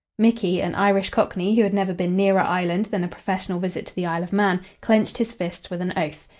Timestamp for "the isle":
3.95-4.23